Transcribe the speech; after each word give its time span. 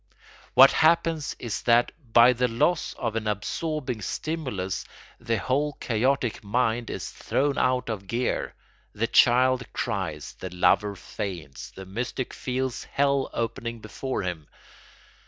What 0.55 0.71
happens 0.71 1.35
is 1.37 1.61
that 1.61 1.91
by 2.11 2.33
the 2.33 2.47
loss 2.47 2.93
of 2.95 3.15
an 3.15 3.27
absorbing 3.27 4.01
stimulus 4.01 4.83
the 5.19 5.37
whole 5.37 5.73
chaotic 5.73 6.43
mind 6.43 6.89
is 6.89 7.11
thrown 7.11 7.55
out 7.59 7.87
of 7.87 8.07
gear; 8.07 8.55
the 8.93 9.05
child 9.05 9.71
cries, 9.73 10.33
the 10.39 10.49
lover 10.49 10.95
faints, 10.95 11.69
the 11.69 11.85
mystic 11.85 12.33
feels 12.33 12.85
hell 12.85 13.29
opening 13.31 13.77
before 13.79 14.23
him. 14.23 14.47